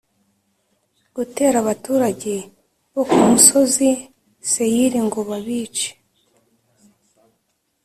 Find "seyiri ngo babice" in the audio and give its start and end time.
4.51-5.89